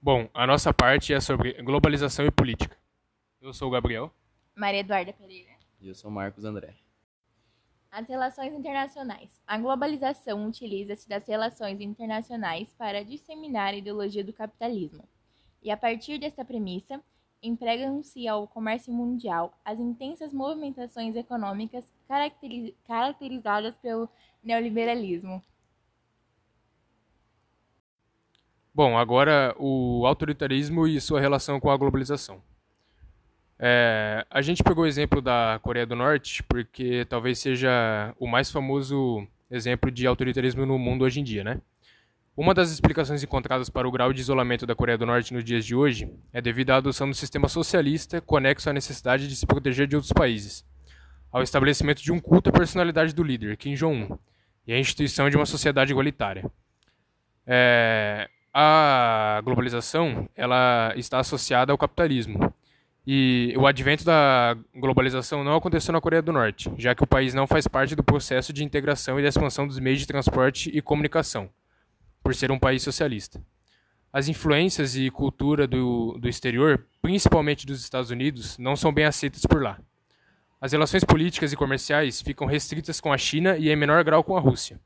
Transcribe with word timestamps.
Bom, 0.00 0.28
a 0.32 0.46
nossa 0.46 0.72
parte 0.72 1.12
é 1.12 1.18
sobre 1.18 1.60
globalização 1.60 2.24
e 2.24 2.30
política. 2.30 2.76
Eu 3.40 3.52
sou 3.52 3.66
o 3.66 3.70
Gabriel. 3.72 4.14
Maria 4.54 4.80
Eduarda 4.80 5.12
Pereira. 5.12 5.50
E 5.80 5.88
eu 5.88 5.94
sou 5.94 6.08
Marcos 6.08 6.44
André. 6.44 6.76
As 7.90 8.06
relações 8.06 8.54
internacionais. 8.54 9.42
A 9.44 9.58
globalização 9.58 10.46
utiliza-se 10.46 11.08
das 11.08 11.26
relações 11.26 11.80
internacionais 11.80 12.72
para 12.74 13.04
disseminar 13.04 13.74
a 13.74 13.76
ideologia 13.76 14.22
do 14.22 14.32
capitalismo. 14.32 15.02
E 15.60 15.68
a 15.68 15.76
partir 15.76 16.18
desta 16.18 16.44
premissa, 16.44 17.02
empregam-se 17.42 18.28
ao 18.28 18.46
comércio 18.46 18.92
mundial 18.92 19.52
as 19.64 19.80
intensas 19.80 20.32
movimentações 20.32 21.16
econômicas 21.16 21.92
caracteriz 22.06 22.72
caracterizadas 22.86 23.74
pelo 23.78 24.08
neoliberalismo. 24.44 25.42
Bom, 28.78 28.96
agora 28.96 29.56
o 29.58 30.06
autoritarismo 30.06 30.86
e 30.86 31.00
sua 31.00 31.18
relação 31.18 31.58
com 31.58 31.68
a 31.68 31.76
globalização. 31.76 32.40
É, 33.58 34.24
a 34.30 34.40
gente 34.40 34.62
pegou 34.62 34.84
o 34.84 34.86
exemplo 34.86 35.20
da 35.20 35.58
Coreia 35.64 35.84
do 35.84 35.96
Norte 35.96 36.44
porque 36.44 37.04
talvez 37.06 37.40
seja 37.40 38.14
o 38.20 38.28
mais 38.28 38.52
famoso 38.52 39.26
exemplo 39.50 39.90
de 39.90 40.06
autoritarismo 40.06 40.64
no 40.64 40.78
mundo 40.78 41.04
hoje 41.04 41.18
em 41.18 41.24
dia, 41.24 41.42
né? 41.42 41.60
Uma 42.36 42.54
das 42.54 42.70
explicações 42.70 43.20
encontradas 43.20 43.68
para 43.68 43.88
o 43.88 43.90
grau 43.90 44.12
de 44.12 44.20
isolamento 44.20 44.64
da 44.64 44.76
Coreia 44.76 44.96
do 44.96 45.04
Norte 45.04 45.34
nos 45.34 45.42
dias 45.42 45.66
de 45.66 45.74
hoje 45.74 46.08
é 46.32 46.40
devido 46.40 46.70
à 46.70 46.76
adoção 46.76 47.08
do 47.08 47.16
sistema 47.16 47.48
socialista 47.48 48.20
conexo 48.20 48.70
à 48.70 48.72
necessidade 48.72 49.26
de 49.26 49.34
se 49.34 49.44
proteger 49.44 49.88
de 49.88 49.96
outros 49.96 50.12
países, 50.12 50.64
ao 51.32 51.42
estabelecimento 51.42 52.00
de 52.00 52.12
um 52.12 52.20
culto 52.20 52.50
à 52.50 52.52
personalidade 52.52 53.12
do 53.12 53.24
líder, 53.24 53.56
Kim 53.56 53.74
Jong-un, 53.74 54.16
e 54.64 54.72
à 54.72 54.78
instituição 54.78 55.28
de 55.28 55.34
uma 55.34 55.46
sociedade 55.46 55.90
igualitária. 55.90 56.48
É, 57.44 58.30
globalização 59.58 60.28
ela 60.36 60.92
está 60.96 61.18
associada 61.18 61.72
ao 61.72 61.78
capitalismo. 61.78 62.52
E 63.04 63.54
o 63.56 63.66
advento 63.66 64.04
da 64.04 64.56
globalização 64.74 65.42
não 65.42 65.56
aconteceu 65.56 65.92
na 65.92 66.00
Coreia 66.00 66.22
do 66.22 66.32
Norte, 66.32 66.70
já 66.76 66.94
que 66.94 67.02
o 67.02 67.06
país 67.06 67.34
não 67.34 67.46
faz 67.46 67.66
parte 67.66 67.96
do 67.96 68.04
processo 68.04 68.52
de 68.52 68.62
integração 68.62 69.18
e 69.18 69.22
da 69.22 69.28
expansão 69.28 69.66
dos 69.66 69.78
meios 69.78 69.98
de 69.98 70.06
transporte 70.06 70.70
e 70.72 70.82
comunicação, 70.82 71.48
por 72.22 72.34
ser 72.34 72.52
um 72.52 72.58
país 72.58 72.82
socialista. 72.82 73.42
As 74.12 74.28
influências 74.28 74.94
e 74.94 75.10
cultura 75.10 75.66
do, 75.66 76.18
do 76.18 76.28
exterior, 76.28 76.86
principalmente 77.00 77.66
dos 77.66 77.80
Estados 77.80 78.10
Unidos, 78.10 78.58
não 78.58 78.76
são 78.76 78.92
bem 78.92 79.06
aceitas 79.06 79.44
por 79.46 79.62
lá. 79.62 79.78
As 80.60 80.72
relações 80.72 81.04
políticas 81.04 81.52
e 81.52 81.56
comerciais 81.56 82.20
ficam 82.20 82.46
restritas 82.46 83.00
com 83.00 83.12
a 83.12 83.18
China 83.18 83.56
e 83.56 83.70
em 83.70 83.76
menor 83.76 84.04
grau 84.04 84.22
com 84.22 84.36
a 84.36 84.40
Rússia 84.40 84.78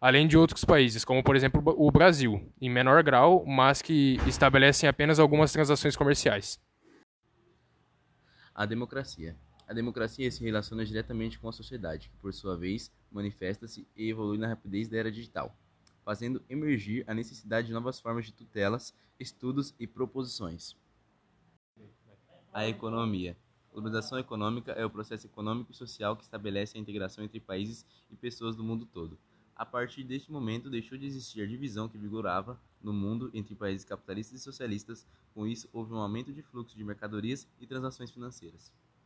além 0.00 0.26
de 0.26 0.36
outros 0.36 0.64
países, 0.64 1.04
como 1.04 1.22
por 1.22 1.36
exemplo 1.36 1.62
o 1.76 1.90
Brasil, 1.90 2.52
em 2.60 2.70
menor 2.70 3.02
grau, 3.02 3.44
mas 3.46 3.82
que 3.82 4.18
estabelecem 4.26 4.88
apenas 4.88 5.18
algumas 5.18 5.52
transações 5.52 5.96
comerciais. 5.96 6.60
A 8.54 8.64
democracia. 8.64 9.36
A 9.68 9.72
democracia 9.72 10.30
se 10.30 10.44
relaciona 10.44 10.84
diretamente 10.84 11.38
com 11.38 11.48
a 11.48 11.52
sociedade, 11.52 12.08
que 12.08 12.16
por 12.18 12.32
sua 12.32 12.56
vez 12.56 12.92
manifesta-se 13.10 13.86
e 13.96 14.08
evolui 14.08 14.38
na 14.38 14.46
rapidez 14.46 14.88
da 14.88 14.96
era 14.96 15.10
digital, 15.10 15.56
fazendo 16.04 16.42
emergir 16.48 17.04
a 17.08 17.14
necessidade 17.14 17.66
de 17.66 17.72
novas 17.72 17.98
formas 17.98 18.26
de 18.26 18.32
tutelas, 18.32 18.94
estudos 19.18 19.74
e 19.78 19.86
proposições. 19.86 20.76
A 22.52 22.68
economia. 22.68 23.36
Globalização 23.72 24.18
econômica 24.18 24.72
é 24.72 24.86
o 24.86 24.90
processo 24.90 25.26
econômico 25.26 25.72
e 25.72 25.74
social 25.74 26.16
que 26.16 26.22
estabelece 26.22 26.78
a 26.78 26.80
integração 26.80 27.24
entre 27.24 27.40
países 27.40 27.84
e 28.10 28.16
pessoas 28.16 28.56
do 28.56 28.64
mundo 28.64 28.86
todo, 28.86 29.18
a 29.56 29.64
partir 29.64 30.04
deste 30.04 30.30
momento, 30.30 30.68
deixou 30.68 30.98
de 30.98 31.06
existir 31.06 31.40
a 31.40 31.46
divisão 31.46 31.88
que 31.88 31.96
vigorava 31.96 32.60
no 32.82 32.92
mundo 32.92 33.30
entre 33.32 33.54
países 33.54 33.86
capitalistas 33.86 34.40
e 34.40 34.44
socialistas. 34.44 35.06
Com 35.32 35.46
isso, 35.46 35.66
houve 35.72 35.94
um 35.94 35.98
aumento 35.98 36.30
de 36.30 36.42
fluxo 36.42 36.76
de 36.76 36.84
mercadorias 36.84 37.48
e 37.58 37.66
transações 37.66 38.10
financeiras. 38.10 38.70